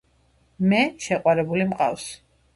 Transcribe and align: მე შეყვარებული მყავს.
მე 0.71 0.79
შეყვარებული 1.09 1.69
მყავს. 1.77 2.09